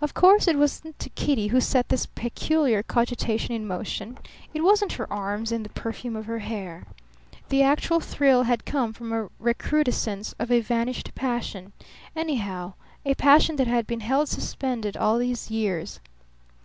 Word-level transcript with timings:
Of 0.00 0.12
course 0.12 0.48
it 0.48 0.58
wasn't 0.58 1.06
Kitty 1.14 1.46
who 1.46 1.60
set 1.60 1.88
this 1.88 2.06
peculiar 2.06 2.82
cogitation 2.82 3.54
in 3.54 3.64
motion. 3.64 4.18
It 4.52 4.62
wasn't 4.62 4.94
her 4.94 5.06
arms 5.12 5.52
and 5.52 5.64
the 5.64 5.68
perfume 5.68 6.16
of 6.16 6.26
her 6.26 6.40
hair. 6.40 6.82
The 7.48 7.62
actual 7.62 8.00
thrill 8.00 8.42
had 8.42 8.64
come 8.64 8.92
from 8.92 9.12
a 9.12 9.28
recrudescence 9.38 10.34
of 10.40 10.50
a 10.50 10.58
vanished 10.62 11.14
passion; 11.14 11.70
anyhow, 12.16 12.72
a 13.06 13.14
passion 13.14 13.54
that 13.54 13.68
had 13.68 13.86
been 13.86 14.00
held 14.00 14.28
suspended 14.28 14.96
all 14.96 15.16
these 15.18 15.48
years. 15.48 16.00